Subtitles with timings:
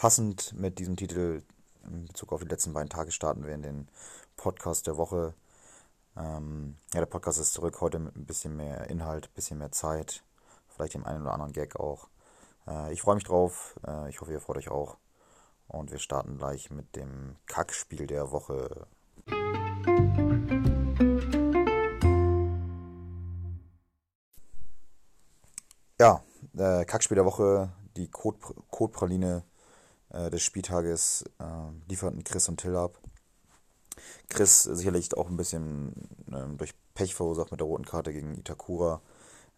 [0.00, 1.42] passend mit diesem Titel
[1.84, 3.86] in Bezug auf die letzten beiden Tage starten wir in den
[4.34, 5.34] Podcast der Woche.
[6.16, 9.72] Ähm, ja, der Podcast ist zurück heute mit ein bisschen mehr Inhalt, ein bisschen mehr
[9.72, 10.24] Zeit,
[10.68, 12.08] vielleicht dem einen oder anderen Gag auch.
[12.66, 14.96] Äh, ich freue mich drauf, äh, ich hoffe, ihr freut euch auch.
[15.68, 18.86] Und wir starten gleich mit dem Kackspiel der Woche.
[26.00, 26.22] Ja,
[26.56, 29.44] äh, Kackspiel der Woche, die Kotpraline
[30.10, 31.44] äh, des Spieltages äh,
[31.88, 32.98] lieferten Chris und Till ab.
[34.28, 35.92] Chris sicherlich auch ein bisschen
[36.32, 39.00] ähm, durch Pech verursacht mit der roten Karte gegen Itakura.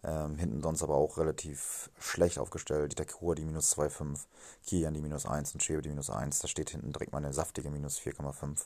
[0.05, 2.91] Ähm, hinten sonst aber auch relativ schlecht aufgestellt.
[2.91, 4.19] Itakura die minus 2,5,
[4.65, 6.39] Kian die minus 1 und Schwebe die minus 1.
[6.39, 8.65] Da steht hinten direkt mal eine saftige minus 4,5.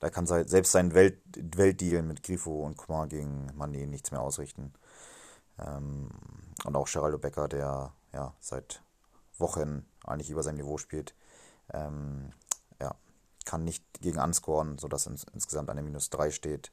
[0.00, 4.72] Da kann selbst sein Welt Weltdeal mit Grifo und Kumar gegen Mané nichts mehr ausrichten.
[5.58, 6.10] Ähm,
[6.64, 8.82] und auch Geraldo Becker, der ja seit
[9.38, 11.14] Wochen eigentlich über seinem Niveau spielt,
[11.72, 12.30] ähm,
[12.80, 12.94] ja,
[13.44, 16.72] kann nicht gegen anscoren, sodass ins, insgesamt eine Minus 3 steht,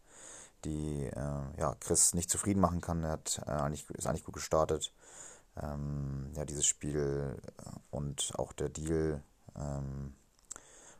[0.66, 3.04] die äh, ja, Chris nicht zufrieden machen kann.
[3.04, 4.94] Er hat, äh, eigentlich, ist eigentlich gut gestartet.
[5.62, 7.38] Ähm, ja, dieses Spiel
[7.90, 9.22] und auch der Deal
[9.56, 10.14] ähm,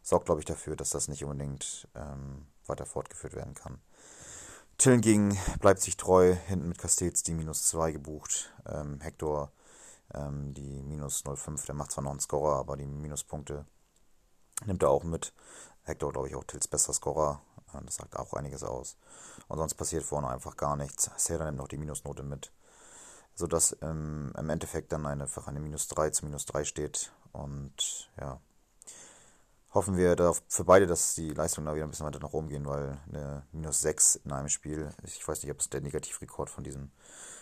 [0.02, 3.80] sorgt, glaube ich, dafür, dass das nicht unbedingt ähm, weiter fortgeführt werden kann.
[4.78, 8.52] Till hingegen bleibt sich treu, hinten mit Castells die minus 2 gebucht.
[8.66, 9.52] Ähm, Hector
[10.14, 13.66] ähm, die minus 0,5, der macht zwar noch einen Scorer, aber die Minuspunkte
[14.66, 15.34] nimmt er auch mit.
[15.84, 17.42] Hector, glaube ich, auch Tills bester Scorer.
[17.74, 18.98] Äh, das sagt auch einiges aus.
[19.48, 21.10] Und sonst passiert vorne einfach gar nichts.
[21.18, 22.52] Serra nimmt noch die Minusnote mit.
[23.36, 27.12] Sodass ähm, im Endeffekt dann einfach eine minus 3 zu minus 3 steht.
[27.32, 28.40] Und ja,
[29.74, 32.50] hoffen wir darauf, für beide, dass die Leistungen da wieder ein bisschen weiter nach oben
[32.50, 36.50] gehen, weil eine minus 6 in einem Spiel, ich weiß nicht, ob es der Negativrekord
[36.50, 36.92] von, diesem,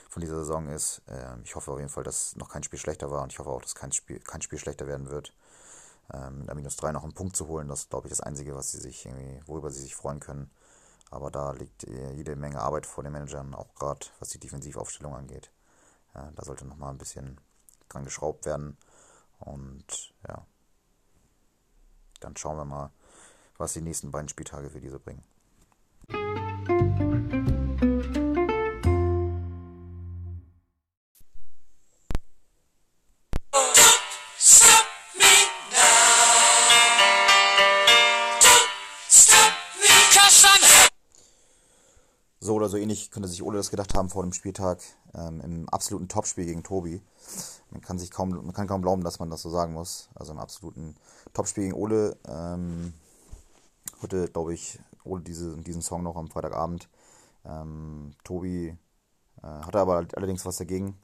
[0.10, 1.02] von dieser Saison ist.
[1.08, 3.50] Ähm, ich hoffe auf jeden Fall, dass noch kein Spiel schlechter war und ich hoffe
[3.50, 5.34] auch, dass kein Spiel, kein Spiel schlechter werden wird.
[6.14, 8.56] Ähm, der minus 3 noch einen Punkt zu holen, das ist, glaube ich, das Einzige,
[8.56, 10.52] was sie sich irgendwie, worüber sie sich freuen können.
[11.12, 15.52] Aber da liegt jede Menge Arbeit vor den Managern, auch gerade was die Defensivaufstellung angeht.
[16.14, 17.40] Äh, da sollte nochmal ein bisschen
[17.90, 18.78] dran geschraubt werden.
[19.40, 20.46] Und ja,
[22.20, 22.92] dann schauen wir mal,
[23.58, 25.24] was die nächsten beiden Spieltage für diese bringen.
[43.00, 44.82] Ähnlich könnte sich Ole das gedacht haben vor dem Spieltag
[45.14, 47.02] ähm, im absoluten Topspiel gegen Tobi.
[47.72, 50.10] Man kann sich kaum, man kann kaum glauben, dass man das so sagen muss.
[50.16, 50.98] Also im absoluten
[51.34, 52.18] Topspiel gegen Ole.
[52.28, 52.94] Ähm,
[54.02, 56.90] heute, glaube ich, Ole diese, diesen Song noch am Freitagabend.
[57.46, 58.78] Ähm, Tobi
[59.42, 60.98] äh, hatte aber allerdings was dagegen.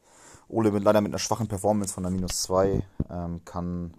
[0.50, 3.94] Ole mit, leider mit einer schwachen Performance von der Minus 2 ähm, kann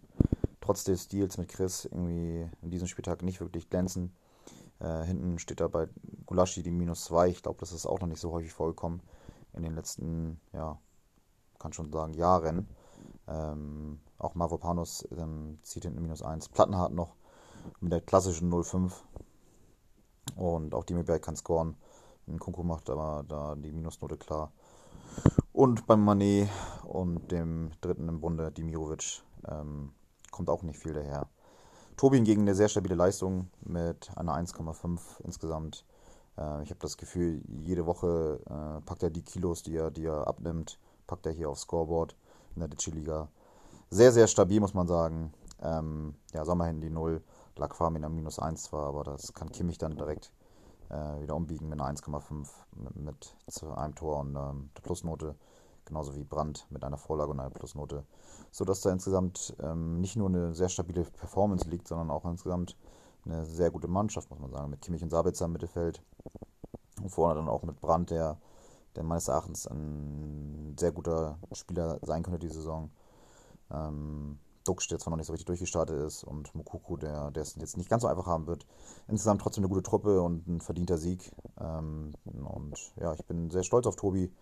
[0.60, 4.14] trotz des Deals mit Chris irgendwie in diesem Spieltag nicht wirklich glänzen.
[4.80, 5.88] Äh, hinten steht da bei
[6.26, 7.28] Gulaschi die Minus 2.
[7.28, 9.00] Ich glaube, das ist auch noch nicht so häufig vorgekommen
[9.54, 10.78] in den letzten, ja,
[11.58, 12.68] kann schon sagen, Jahren.
[13.26, 16.48] Ähm, auch Mavropanos ähm, zieht hinten minus 1.
[16.50, 17.16] Plattenhardt noch
[17.80, 18.92] mit der klassischen 0,5.
[20.36, 21.76] Und auch Dimiberg kann scoren.
[22.38, 24.52] Kunku macht aber da die Minusnote klar.
[25.52, 26.48] Und beim Manet
[26.84, 29.92] und dem dritten im Bunde, Dimirovic, ähm,
[30.30, 31.28] kommt auch nicht viel daher.
[31.96, 35.84] Tobi hingegen eine sehr stabile Leistung mit einer 1,5 insgesamt.
[36.36, 40.04] Äh, ich habe das Gefühl, jede Woche äh, packt er die Kilos, die er, die
[40.04, 42.14] er abnimmt, packt er hier aufs Scoreboard
[42.54, 43.28] in der Digi-Liga.
[43.88, 45.32] Sehr, sehr stabil, muss man sagen.
[45.62, 47.22] Ähm, ja, Sommerhin die 0,
[47.56, 50.32] lag Farmin am minus 1 zwar, aber das kann Kimmich dann direkt
[50.90, 53.36] äh, wieder umbiegen mit einer 1,5 mit, mit,
[53.74, 55.34] einem Tor und ähm, der Plusnote.
[55.86, 58.04] Genauso wie Brandt mit einer Vorlage und einer Plusnote.
[58.50, 62.76] Sodass da insgesamt ähm, nicht nur eine sehr stabile Performance liegt, sondern auch insgesamt
[63.24, 64.70] eine sehr gute Mannschaft, muss man sagen.
[64.70, 66.02] Mit Kimmich und Sabitzer im Mittelfeld.
[67.00, 68.38] Und vorne dann auch mit Brandt, der
[68.96, 72.90] der meines Erachtens ein sehr guter Spieler sein könnte die Saison.
[73.70, 77.54] Ähm, Duxch, der zwar noch nicht so richtig durchgestartet ist, und Mukuku, der, der es
[77.54, 78.66] jetzt nicht ganz so einfach haben wird.
[79.06, 81.30] Insgesamt trotzdem eine gute Truppe und ein verdienter Sieg.
[81.60, 84.32] Ähm, und ja, ich bin sehr stolz auf Tobi.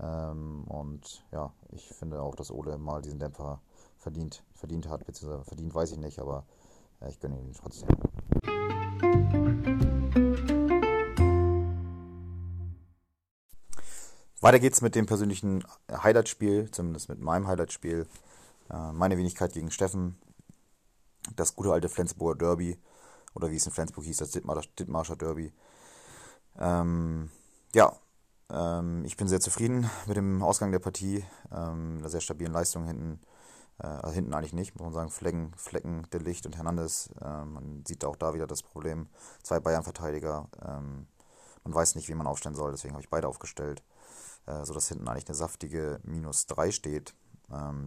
[0.00, 3.60] Ähm, und ja, ich finde auch, dass Ole mal diesen Dämpfer
[3.98, 6.44] verdient, verdient hat, beziehungsweise verdient weiß ich nicht, aber
[7.00, 7.88] äh, ich gönne ihn trotzdem.
[14.40, 18.08] Weiter geht's mit dem persönlichen Highlight-Spiel, zumindest mit meinem Highlight-Spiel.
[18.70, 20.18] Äh, meine Wenigkeit gegen Steffen.
[21.36, 22.76] Das gute alte Flensburger Derby.
[23.34, 25.52] Oder wie es in Flensburg hieß, das Dittmarscher Derby.
[26.58, 27.30] Ähm,
[27.72, 27.96] ja,
[28.48, 31.24] ich bin sehr zufrieden mit dem Ausgang der Partie.
[31.50, 33.18] Ähm, einer sehr stabilen Leistung hinten.
[33.78, 35.10] Äh, also hinten eigentlich nicht, muss man sagen.
[35.10, 37.10] Flecken, Flecken, De Licht und Hernandez.
[37.20, 39.08] Äh, man sieht auch da wieder das Problem.
[39.42, 40.48] Zwei Bayern-Verteidiger.
[40.64, 41.06] Ähm,
[41.64, 43.82] man weiß nicht, wie man aufstellen soll, deswegen habe ich beide aufgestellt.
[44.46, 47.21] Äh, sodass hinten eigentlich eine saftige Minus 3 steht, ähm,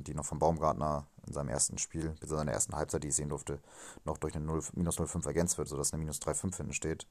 [0.04, 3.30] die noch vom Baumgartner in seinem ersten Spiel, bis seiner ersten Halbzeit, die ich sehen
[3.30, 3.60] durfte,
[4.04, 7.08] noch durch eine 0, minus 0,5 ergänzt wird, sodass eine minus 3,5 hinten steht.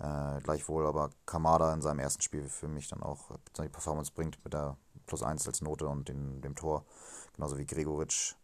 [0.00, 4.42] Äh, gleichwohl aber Kamada in seinem ersten Spiel für mich dann auch die Performance bringt
[4.44, 4.76] mit der
[5.06, 6.84] plus 1 als Note und den, dem Tor.
[7.34, 8.34] Genauso wie Gregoritsch,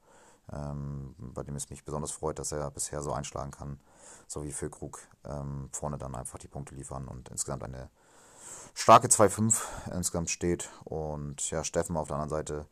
[0.52, 3.80] ähm, bei dem es mich besonders freut, dass er bisher so einschlagen kann.
[4.26, 7.90] So wie Füllkrug ähm, vorne dann einfach die Punkte liefern und insgesamt eine
[8.74, 9.60] starke 2-5
[9.94, 10.70] insgesamt steht.
[10.84, 12.66] Und ja, Steffen auf der anderen Seite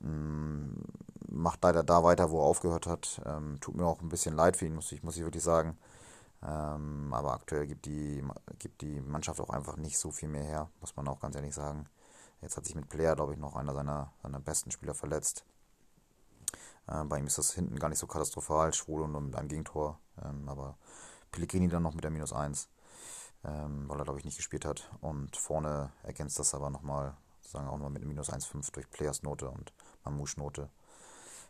[0.00, 3.20] macht leider da weiter, wo er aufgehört hat.
[3.24, 5.78] Ähm, tut mir auch ein bisschen leid für ihn, muss ich, muss ich wirklich sagen.
[6.42, 8.24] Ähm, aber aktuell gibt die,
[8.58, 11.54] gibt die Mannschaft auch einfach nicht so viel mehr her, muss man auch ganz ehrlich
[11.54, 11.86] sagen.
[12.40, 15.44] Jetzt hat sich mit Player, glaube ich, noch einer seiner, seiner besten Spieler verletzt.
[16.86, 19.98] Äh, bei ihm ist das hinten gar nicht so katastrophal, Schwul und mit einem Gegentor.
[20.24, 20.78] Ähm, aber
[21.30, 22.68] Pellegrini dann noch mit der Minus 1,
[23.44, 24.90] ähm, weil er, glaube ich, nicht gespielt hat.
[25.00, 29.50] Und vorne ergänzt das aber nochmal, sagen auch nochmal mit Minus 1,5 durch Players Note
[29.50, 29.72] und
[30.04, 30.70] Mamouche Note.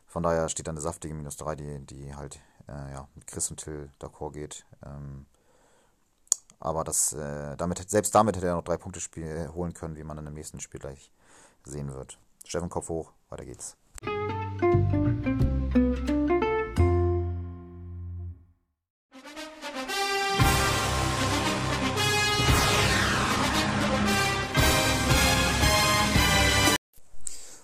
[0.06, 3.50] Von daher steht dann eine saftige Minus 3, die, die halt äh, ja, mit Chris
[3.50, 4.64] und Till d'accord geht.
[4.84, 5.26] Ähm,
[6.58, 10.04] aber das, äh, damit, selbst damit hätte er noch drei Punkte Spiel holen können, wie
[10.04, 11.12] man in dem nächsten Spiel gleich
[11.64, 12.18] sehen wird.
[12.44, 13.76] Steffen Kopf hoch, weiter geht's.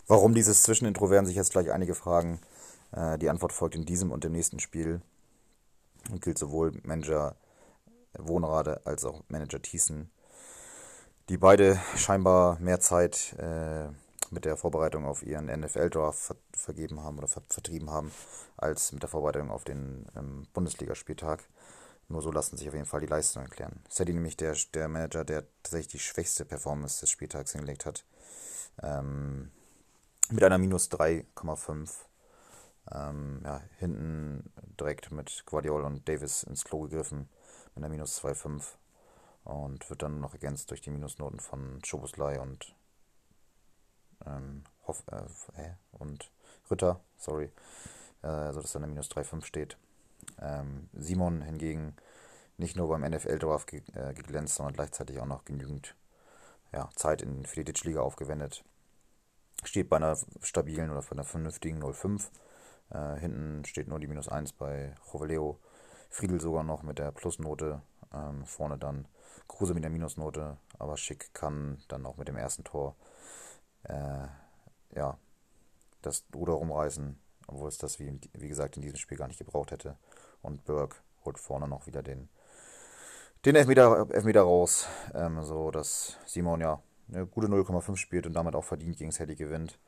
[0.09, 2.41] Warum dieses Zwischenintro werden sich jetzt gleich einige fragen.
[2.93, 5.01] Äh, die Antwort folgt in diesem und dem nächsten Spiel
[6.11, 7.35] und gilt sowohl Manager
[8.17, 10.11] Wohnrade als auch Manager Thiessen,
[11.29, 13.89] die beide scheinbar mehr Zeit äh,
[14.31, 18.11] mit der Vorbereitung auf ihren NFL-Draft ver vergeben haben oder ver vertrieben haben,
[18.57, 21.43] als mit der Vorbereitung auf den ähm, Bundesligaspieltag.
[22.09, 23.81] Nur so lassen sich auf jeden Fall die Leistungen erklären.
[23.89, 28.05] Sadie nämlich der, der Manager, der tatsächlich die schwächste Performance des Spieltags hingelegt hat.
[28.83, 29.51] Ähm,
[30.31, 31.91] mit einer minus 3,5.
[32.93, 37.29] Ähm, ja, hinten direkt mit Guardiola und Davis ins Klo gegriffen
[37.75, 38.63] mit einer minus 2,5
[39.45, 42.77] und wird dann noch ergänzt durch die Minusnoten von Schoboslei und
[44.25, 46.31] ähm, Hoff, äh, und
[46.71, 47.51] Ritter, sorry,
[48.23, 49.77] äh, also dass da eine minus 3,5 steht.
[50.41, 51.97] Ähm, Simon hingegen
[52.57, 55.95] nicht nur beim NFL-Draft ge äh, geglänzt, sondern gleichzeitig auch noch genügend
[56.73, 58.65] ja, Zeit in, für die Ditch-Liga aufgewendet
[59.65, 62.29] steht bei einer stabilen oder einer vernünftigen 0,5.
[62.91, 65.59] Äh, hinten steht nur die minus 1 bei Joveleo.
[66.11, 67.83] Friedel sogar noch mit der Plusnote.
[68.15, 69.09] Ähm, vorne dann
[69.49, 70.57] Kruse mit der Minusnote.
[70.79, 72.97] Aber Schick kann dann auch mit dem ersten Tor
[73.85, 74.27] äh,
[74.95, 75.19] ja,
[76.03, 77.19] das Ruder rumreißen.
[77.49, 79.97] Obwohl es das, wie, wie gesagt, in diesem Spiel gar nicht gebraucht hätte.
[80.43, 82.29] Und Burke holt vorne noch wieder den,
[83.45, 84.87] den Elfmeter, Elfmeter raus.
[85.15, 89.37] Ähm, so dass Simon ja eine gute 0,5 spielt und damit auch verdient gegen Sadie
[89.37, 89.79] gewinnt.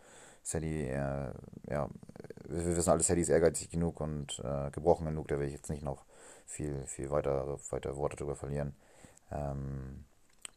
[0.43, 1.33] Sadie, äh,
[1.69, 1.89] ja,
[2.49, 5.71] wir wissen alle, Sadie ist ehrgeizig genug und äh, gebrochen genug, da will ich jetzt
[5.71, 6.05] nicht noch
[6.47, 8.75] viel, viel weiter, weiter Worte darüber verlieren.
[9.31, 10.05] Ähm,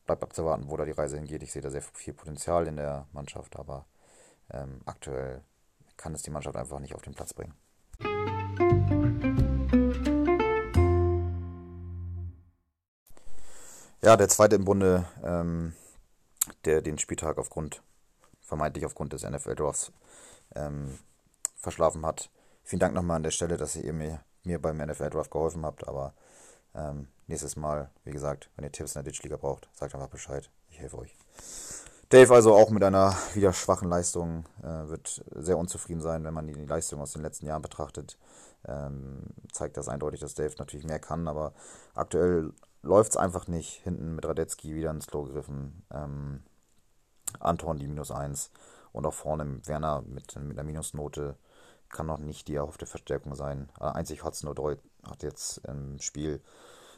[0.06, 1.44] bleibt abzuwarten, wo da die Reise hingeht.
[1.44, 3.86] Ich sehe da sehr viel Potenzial in der Mannschaft, aber
[4.50, 5.42] ähm, aktuell
[5.98, 7.54] kann es die Mannschaft einfach nicht auf den Platz bringen.
[14.04, 15.74] Ja, der zweite im Bunde ähm,
[16.66, 17.82] der den Spieltag aufgrund,
[18.42, 19.92] vermeintlich aufgrund des NFL-Drafts
[20.56, 20.98] ähm,
[21.56, 22.30] verschlafen hat.
[22.64, 26.14] Vielen Dank nochmal an der Stelle, dass ihr mir, mir beim NFL-Draft geholfen habt, aber
[26.74, 30.50] ähm, nächstes Mal, wie gesagt, wenn ihr Tipps in der Ditch-Liga braucht, sagt einfach Bescheid.
[30.70, 31.16] Ich helfe euch.
[32.10, 36.48] Dave also auch mit einer wieder schwachen Leistung äh, wird sehr unzufrieden sein, wenn man
[36.48, 38.18] die Leistung aus den letzten Jahren betrachtet.
[38.68, 41.54] Ähm, zeigt das eindeutig, dass Dave natürlich mehr kann, aber
[41.94, 42.52] aktuell
[42.82, 43.82] läuft es einfach nicht.
[43.84, 45.86] Hinten mit Radetzky wieder ins Klo gegriffen.
[45.92, 46.44] Ähm,
[47.40, 48.52] Anton die Minus 1
[48.92, 51.36] und auch vorne Werner mit, mit einer Minusnote
[51.92, 53.70] kann noch nicht die erhoffte Verstärkung sein.
[53.80, 56.42] Äh, einzig Hudson-Odoi hat jetzt im Spiel,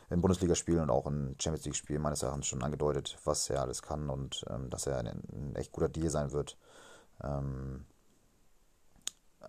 [0.09, 4.09] im Bundesligaspiel und auch im Champions League-Spiel meines Erachtens schon angedeutet, was er alles kann
[4.09, 6.57] und ähm, dass er ein, ein, echt guter Deal sein wird.
[7.23, 7.85] Ähm,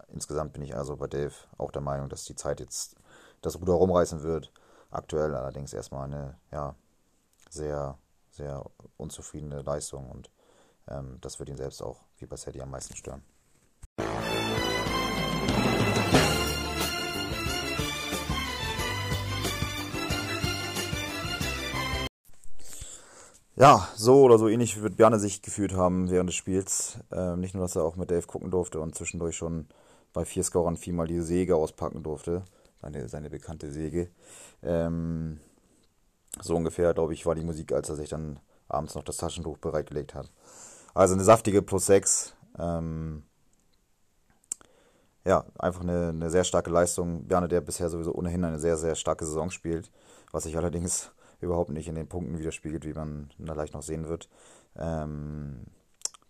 [0.09, 2.97] insgesamt bin ich also bei Dave auch der Meinung, dass die Zeit jetzt
[3.43, 4.53] das Ruder rumreißen wird.
[4.91, 6.75] Aktuell allerdings erstmal eine ja,
[7.51, 7.99] sehr,
[8.31, 8.65] sehr
[8.97, 10.31] unzufriedene Leistung und
[11.21, 13.23] das wird ihn selbst auch, wie bei Sadie, am meisten stören.
[23.57, 26.99] Ja, so oder so ähnlich wird Bjarne sich gefühlt haben während des Spiels.
[27.13, 29.69] Ähm, nicht nur, dass er auch mit Dave gucken durfte und zwischendurch schon
[30.13, 32.43] bei vier Scorern viermal die Säge auspacken durfte.
[32.83, 34.11] Seine, seine bekannte Säge.
[34.63, 35.39] Ähm,
[36.41, 39.59] so ungefähr, glaube ich, war die Musik, als er sich dann abends noch das Taschentuch
[39.59, 40.33] bereitgelegt hat.
[40.95, 42.35] Also eine saftige plus 6.
[42.57, 43.25] Ähm,
[45.25, 47.27] ja, einfach eine, eine sehr starke Leistung.
[47.27, 49.91] Bjarne, der bisher sowieso ohnehin eine sehr, sehr starke Saison spielt,
[50.31, 51.11] was sich allerdings
[51.41, 54.29] überhaupt nicht in den Punkten widerspiegelt, wie man da noch sehen wird.
[54.77, 55.65] Ähm,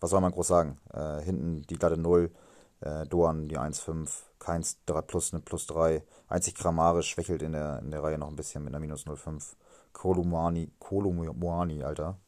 [0.01, 0.79] was soll man groß sagen?
[0.93, 2.31] Äh, hinten die glatte 0,
[2.81, 6.03] äh, Doan die 1,5, Keins 3 plus eine plus 3.
[6.29, 9.57] Einzig Kramarisch schwächelt in der, in der Reihe noch ein bisschen mit einer minus 0,5.
[9.93, 12.19] Kolumani, Kolumani, Alter.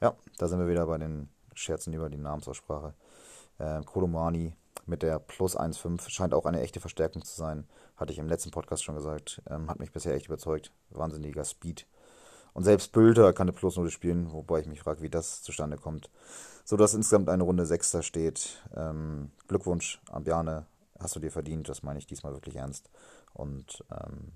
[0.00, 2.94] Ja, da sind wir wieder bei den Scherzen über die Namensaussprache.
[3.58, 4.54] Äh, Kolumani
[4.86, 7.66] mit der plus 1,5 scheint auch eine echte Verstärkung zu sein.
[7.96, 9.42] Hatte ich im letzten Podcast schon gesagt.
[9.50, 10.72] Ähm, hat mich bisher echt überzeugt.
[10.90, 11.86] Wahnsinniger Speed.
[12.54, 16.10] Und selbst Bülter kann eine Plusnote spielen, wobei ich mich frage, wie das zustande kommt.
[16.64, 18.62] So dass insgesamt eine Runde Sechster steht.
[18.76, 20.66] Ähm, Glückwunsch an Bjarne.
[20.98, 21.68] Hast du dir verdient.
[21.68, 22.88] Das meine ich diesmal wirklich ernst.
[23.34, 24.32] Und ähm,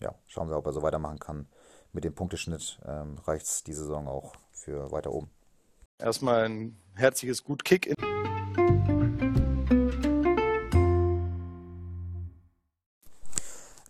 [0.00, 1.46] ja, schauen wir, ob er so weitermachen kann.
[1.94, 5.30] Mit dem Punkteschnitt ähm, reicht es die Saison auch für weiter oben.
[5.96, 7.86] Erstmal ein herzliches Gut-Kick.
[7.86, 7.94] In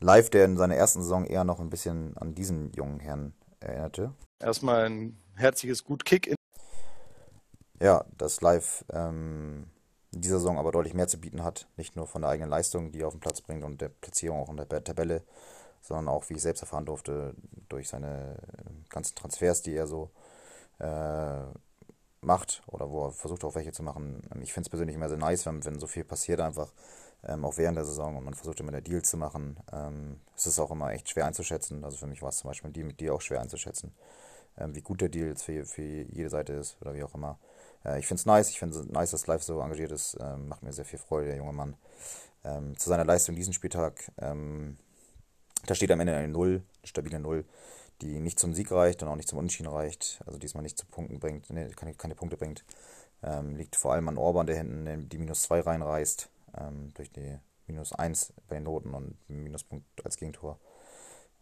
[0.00, 4.12] Live, der in seiner ersten Saison eher noch ein bisschen an diesen jungen Herrn erinnerte.
[4.38, 6.26] Erstmal ein herzliches Gut-Kick.
[6.26, 6.36] In
[7.80, 9.70] ja, das Live ähm,
[10.12, 11.68] in dieser Saison aber deutlich mehr zu bieten hat.
[11.78, 14.40] Nicht nur von der eigenen Leistung, die er auf den Platz bringt und der Platzierung
[14.40, 15.22] auch in der Tabelle,
[15.84, 17.34] sondern auch, wie ich selbst erfahren durfte,
[17.68, 18.36] durch seine
[18.88, 20.10] ganzen Transfers, die er so
[20.78, 21.44] äh,
[22.22, 24.22] macht oder wo er versucht auch welche zu machen.
[24.40, 26.72] Ich finde es persönlich immer sehr nice, wenn, wenn so viel passiert einfach,
[27.22, 29.58] ähm, auch während der Saison und man versucht immer der Deals zu machen.
[29.72, 31.84] Ähm, es ist auch immer echt schwer einzuschätzen.
[31.84, 33.92] Also für mich war es zum Beispiel die, mit dir auch schwer einzuschätzen,
[34.56, 37.38] ähm, wie gut der Deal jetzt für, für jede Seite ist oder wie auch immer.
[37.84, 40.48] Äh, ich finde es nice, ich finde es nice, dass Live so engagiert ist, ähm,
[40.48, 41.76] macht mir sehr viel Freude, der junge Mann.
[42.42, 44.78] Ähm, zu seiner Leistung diesen Spieltag ähm,
[45.66, 47.44] da steht am Ende eine Null, eine stabile Null,
[48.00, 50.20] die nicht zum Sieg reicht und auch nicht zum Unentschieden reicht.
[50.26, 52.64] Also diesmal nicht zu Punkten bringt, nee, keine, keine Punkte bringt.
[53.22, 56.28] Ähm, liegt vor allem an Orban, der hinten die minus 2 reinreißt,
[56.58, 60.58] ähm, durch die minus 1 bei den Noten und Minuspunkt als Gegentor.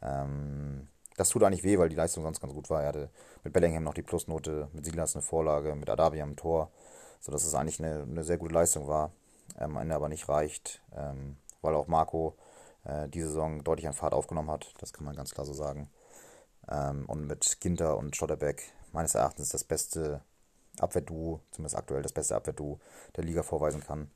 [0.01, 2.83] Ähm, das tut eigentlich weh, weil die Leistung sonst ganz gut war.
[2.83, 3.11] Er hatte
[3.45, 6.71] mit Bellingham noch die Plusnote, mit Silas eine Vorlage, mit Adabia im Tor,
[7.21, 9.13] sodass es eigentlich eine, eine sehr gute Leistung war.
[9.57, 12.37] am Ende aber nicht reicht, ähm, weil auch Marco
[12.85, 14.73] äh, die Saison deutlich an Fahrt aufgenommen hat.
[14.79, 15.91] Das kann man ganz klar so sagen.
[16.69, 20.21] Ähm, und mit Ginter und Schotterbeck meines Erachtens das beste
[20.79, 22.81] Abwehrduo, zumindest aktuell das beste Abwehrduo
[23.17, 24.11] der Liga vorweisen kann.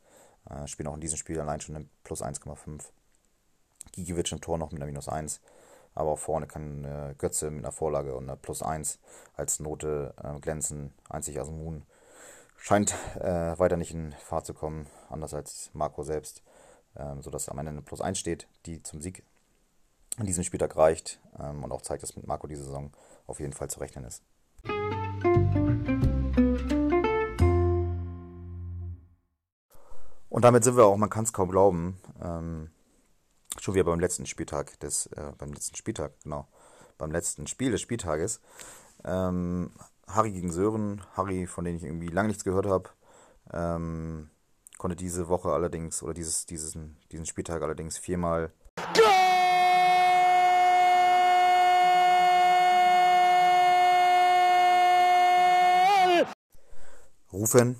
[0.48, 2.84] Äh, spielen auch in diesem Spiel allein schon eine plus 1,5.
[3.92, 5.40] Gigiewicz im Tor noch mit einer minus 1.
[5.94, 8.98] Aber auch vorne kann äh, Götze mit einer Vorlage und einer plus 1
[9.34, 10.92] als Note äh, glänzen.
[11.08, 11.84] Einzig Asmun
[12.58, 16.42] scheint äh, weiter nicht in Fahrt zu kommen, anders als Marco selbst
[16.98, 19.22] ähm, sodass am Ende eine Plus 1 steht, die zum Sieg
[20.18, 22.90] an diesem Spieltag reicht ähm, und auch zeigt, dass mit Marco diese Saison
[23.26, 24.22] auf jeden Fall zu rechnen ist.
[30.28, 32.70] Und damit sind wir auch, man kann es kaum glauben, ähm,
[33.58, 36.46] schon wieder beim letzten Spieltag des, äh, beim letzten Spieltag, genau,
[36.98, 38.40] beim letzten Spiel des Spieltages.
[39.04, 39.70] Ähm,
[40.06, 42.90] Harry gegen Sören, Harry, von dem ich irgendwie lange nichts gehört habe,
[43.52, 44.30] ähm,
[44.78, 48.52] konnte diese Woche allerdings, oder dieses, diesen, diesen Spieltag allerdings viermal.
[57.36, 57.76] rufen,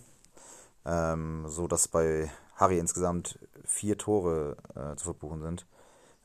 [0.85, 5.67] ähm, so dass bei Harry insgesamt vier Tore äh, zu verbuchen sind.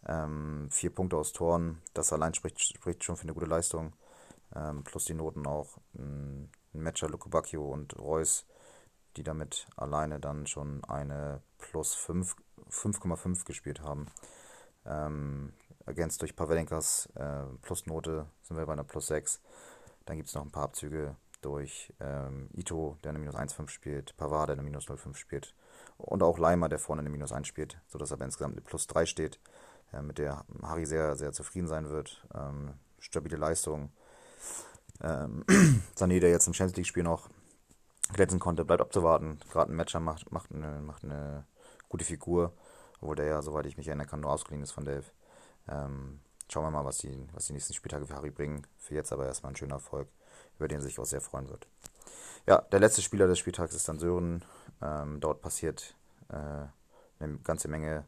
[0.05, 3.93] Ähm, vier Punkte aus Toren, das allein spricht, spricht schon für eine gute Leistung.
[4.55, 5.77] Ähm, plus die Noten auch.
[5.93, 8.45] Ein Matcher, Lukubakio und Reus
[9.17, 14.07] die damit alleine dann schon eine plus 5,5 gespielt haben.
[14.85, 15.53] Ähm,
[15.85, 19.41] ergänzt durch Pavelenkas äh, Plusnote sind wir bei einer plus 6.
[20.05, 24.15] Dann gibt es noch ein paar Abzüge durch ähm, Ito, der eine minus 1,5 spielt,
[24.17, 25.55] Pavard, der eine minus 0,5 spielt
[25.97, 29.05] und auch Leimer, der vorne eine minus 1 spielt, sodass aber insgesamt eine plus 3
[29.05, 29.39] steht,
[29.93, 32.25] äh, mit der Harry sehr, sehr zufrieden sein wird.
[32.33, 33.91] Ähm, stabile Leistung.
[35.01, 35.43] Ähm,
[35.95, 37.29] Sané, der jetzt im Champions League-Spiel noch
[38.13, 39.39] glänzen konnte, bleibt abzuwarten.
[39.51, 41.45] Gerade ein Matcher macht, macht, eine, macht eine
[41.89, 42.53] gute Figur,
[42.99, 45.05] obwohl der ja, soweit ich mich erinnern kann, nur ausgeliehen ist von Dave.
[45.67, 46.19] Ähm,
[46.51, 48.65] schauen wir mal, was die, was die nächsten Spieltage für Harry bringen.
[48.77, 50.07] Für jetzt aber erstmal ein schöner Erfolg,
[50.57, 51.67] über den er sich auch sehr freuen wird.
[52.47, 54.43] Ja, der letzte Spieler des Spieltags ist dann Sören.
[54.81, 55.95] Ähm, dort passiert
[56.29, 56.65] äh,
[57.23, 58.05] eine ganze Menge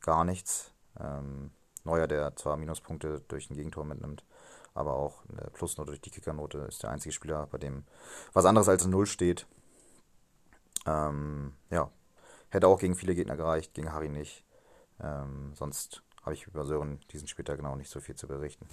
[0.00, 0.72] gar nichts.
[0.98, 1.50] Ähm,
[1.84, 4.24] Neuer, der zwar Minuspunkte durch ein Gegentor mitnimmt,
[4.74, 7.84] aber auch eine Plusnote durch die Kickernote ist der einzige Spieler, bei dem
[8.32, 9.46] was anderes als eine Null steht.
[10.86, 11.90] Ähm, ja,
[12.54, 14.44] Hätte auch gegen viele Gegner gereicht, gegen Harry nicht.
[15.02, 18.68] Ähm, sonst habe ich über Sören diesen Spieltag genau nicht so viel zu berichten.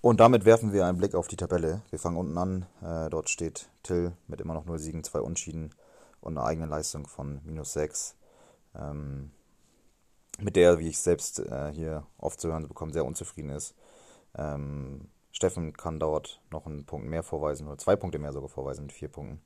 [0.00, 1.82] Und damit werfen wir einen Blick auf die Tabelle.
[1.90, 2.66] Wir fangen unten an.
[2.82, 5.72] Äh, dort steht Till mit immer noch 0 Siegen, 2 Unschieden
[6.20, 8.16] und einer eigenen Leistung von minus 6.
[8.74, 9.30] Ähm,
[10.40, 13.74] mit der, wie ich selbst äh, hier oft zu hören bekomme, sehr unzufrieden ist.
[14.36, 18.86] Ähm, Steffen kann dort noch einen Punkt mehr vorweisen oder zwei Punkte mehr sogar vorweisen
[18.86, 19.40] mit vier Punkten.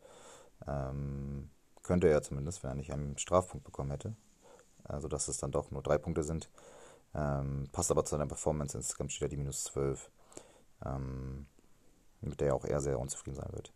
[0.67, 1.51] Ähm,
[1.83, 4.15] könnte er zumindest, wenn er nicht einen Strafpunkt bekommen hätte.
[4.85, 6.49] Also dass es dann doch nur drei Punkte sind.
[7.15, 8.77] Ähm, passt aber zu seiner Performance.
[8.77, 10.11] Insgesamt steht er die minus 12.
[10.85, 11.47] Ähm,
[12.21, 13.73] mit der er auch eher sehr unzufrieden sein wird.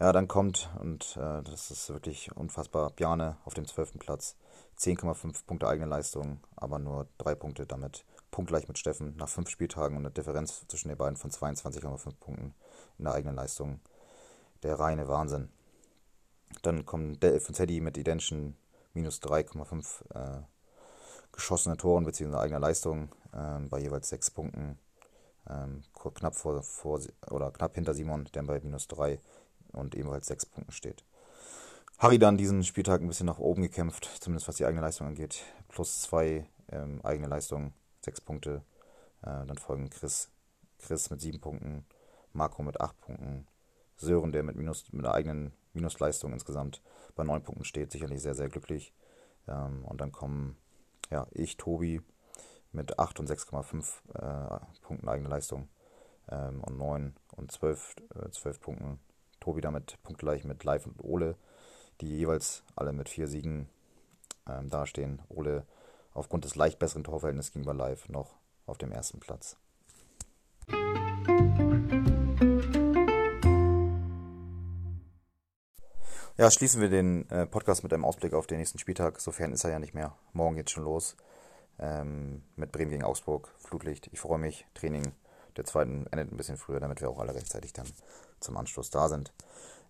[0.00, 3.98] Ja, dann kommt, und äh, das ist wirklich unfassbar, Bjane auf dem 12.
[3.98, 4.34] Platz.
[4.78, 8.06] 10,5 Punkte eigene Leistung, aber nur drei Punkte damit.
[8.30, 12.54] Punktgleich mit Steffen nach fünf Spieltagen und eine Differenz zwischen den beiden von 22,5 Punkten
[12.96, 13.80] in der eigenen Leistung.
[14.62, 15.50] Der reine Wahnsinn.
[16.62, 18.56] Dann kommen Delf und Teddy mit identischen
[18.94, 20.42] minus 3,5 äh,
[21.30, 22.36] geschossenen Toren bzw.
[22.36, 24.78] eigener Leistung äh, bei jeweils sechs Punkten.
[25.48, 25.82] Ähm,
[26.14, 29.20] knapp vor, vor oder knapp hinter Simon, der bei minus 3
[29.72, 31.04] und ebenfalls sechs Punkten steht.
[31.98, 35.42] Harry dann diesen Spieltag ein bisschen nach oben gekämpft, zumindest was die eigene Leistung angeht.
[35.68, 38.62] Plus zwei ähm, eigene Leistung, sechs Punkte.
[39.22, 40.30] Äh, dann folgen Chris,
[40.78, 41.84] Chris mit sieben Punkten,
[42.32, 43.46] Marco mit acht Punkten,
[43.96, 46.80] Sören, der mit, Minus, mit einer eigenen Minusleistung insgesamt
[47.14, 48.94] bei neun Punkten steht, sicherlich sehr, sehr glücklich.
[49.46, 50.56] Ähm, und dann kommen
[51.10, 52.00] ja, ich, Tobi,
[52.72, 53.84] mit 8 und 6,5
[54.14, 55.68] äh, Punkten eigene Leistung
[56.30, 59.00] ähm, und 9 und 12, äh, 12 Punkten.
[59.40, 61.36] Tobi damit punktgleich mit Live und Ole
[62.00, 63.68] die jeweils alle mit vier Siegen
[64.48, 65.22] ähm, dastehen.
[65.28, 65.66] Ole
[66.12, 69.56] aufgrund des leicht besseren Torverhältnisses gegenüber Live noch auf dem ersten Platz.
[76.36, 79.20] Ja, schließen wir den äh, Podcast mit einem Ausblick auf den nächsten Spieltag.
[79.20, 80.16] Sofern ist er ja nicht mehr.
[80.32, 81.16] Morgen geht schon los.
[81.78, 83.52] Ähm, mit Bremen gegen Augsburg.
[83.58, 84.08] Flutlicht.
[84.12, 84.66] Ich freue mich.
[84.72, 85.12] Training
[85.60, 87.86] der zweiten endet ein bisschen früher, damit wir auch alle rechtzeitig dann
[88.40, 89.30] zum Anschluss da sind.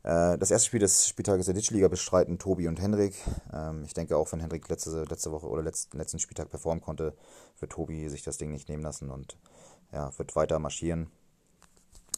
[0.03, 3.15] Äh, das erste Spiel des Spieltages der Ditchliga bestreiten Tobi und Henrik.
[3.53, 7.15] Ähm, ich denke auch, wenn Henrik letzte, letzte Woche oder letzten, letzten Spieltag performen konnte,
[7.61, 9.39] wird Tobi sich das Ding nicht nehmen lassen und
[9.93, 11.09] ja, wird weiter marschieren.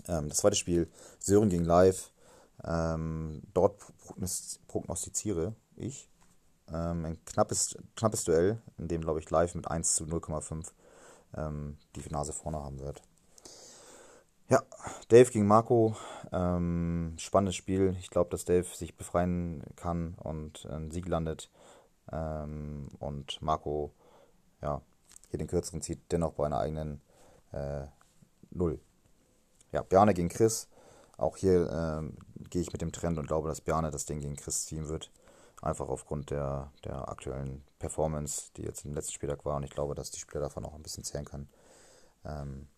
[0.09, 0.89] Ähm, das zweite Spiel,
[1.19, 2.11] Sören gegen Live.
[2.65, 3.83] Ähm, dort
[4.67, 6.09] prognostiziere ich
[6.69, 10.71] ein knappes, knappes Duell, in dem, glaube ich, Live mit 1 zu 0,5
[11.97, 13.03] die Nase vorne haben wird.
[14.53, 14.63] Ja,
[15.09, 15.97] Dave gegen Marco.
[16.31, 17.97] Ähm, spannendes Spiel.
[17.99, 21.49] Ich glaube, dass Dave sich befreien kann und einen Sieg landet.
[22.13, 23.95] Ähm, und Marco,
[24.61, 24.83] ja,
[25.31, 27.01] hier den kürzeren zieht, dennoch bei einer eigenen
[27.53, 27.87] äh,
[28.51, 28.79] Null.
[29.73, 30.69] Ja, Bjarne gegen Chris.
[31.17, 32.19] Auch hier ähm,
[32.51, 35.11] gehe ich mit dem Trend und glaube, dass Bjarne das Ding gegen Chris ziehen wird.
[35.63, 39.57] Einfach aufgrund der, der aktuellen Performance, die jetzt im letzten Spieltag war.
[39.57, 41.49] Und ich glaube, dass die Spieler davon auch ein bisschen zehren können.
[42.27, 42.69] Ähm,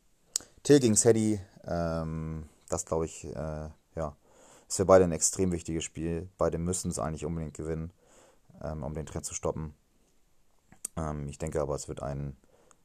[0.64, 4.16] Till gegen Sadie, ähm, das glaube ich, äh, ja,
[4.66, 6.30] ist für beide ein extrem wichtiges Spiel.
[6.38, 7.92] Beide müssen es eigentlich unbedingt gewinnen,
[8.62, 9.74] ähm, um den Trend zu stoppen.
[10.96, 12.38] Ähm, ich denke aber, es wird ein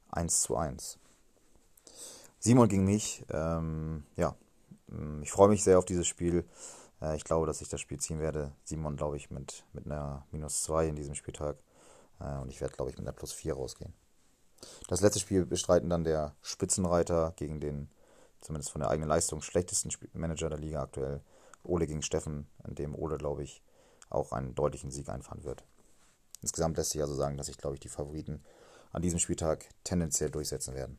[0.09, 0.99] 1 zu 1.
[2.39, 4.35] Simon gegen mich, ähm, ja,
[4.87, 6.43] mm, ich freue mich sehr auf dieses Spiel.
[7.01, 8.51] Äh, ich glaube, dass ich das Spiel ziehen werde.
[8.65, 11.55] Simon, glaube ich, mit, mit einer minus 2 in diesem Spieltag.
[12.19, 13.93] Äh, und ich werde, glaube ich, mit einer plus 4 rausgehen.
[14.87, 17.89] Das letzte Spiel bestreiten dann der Spitzenreiter gegen den,
[18.41, 21.21] zumindest von der eigenen Leistung, schlechtesten Manager der Liga aktuell,
[21.63, 23.61] Ole gegen Steffen, in dem Ole, glaube ich,
[24.09, 25.63] auch einen deutlichen Sieg einfahren wird.
[26.41, 28.43] Insgesamt lässt sich also sagen, dass sich, glaube ich, die Favoriten
[28.91, 30.97] an diesem Spieltag tendenziell durchsetzen werden.